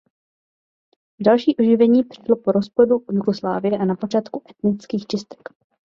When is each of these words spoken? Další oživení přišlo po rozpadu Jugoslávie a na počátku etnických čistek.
Další 1.25 1.55
oživení 1.57 2.03
přišlo 2.03 2.35
po 2.35 2.51
rozpadu 2.51 3.05
Jugoslávie 3.11 3.77
a 3.77 3.85
na 3.85 3.95
počátku 3.95 4.41
etnických 4.49 5.05
čistek. 5.07 5.49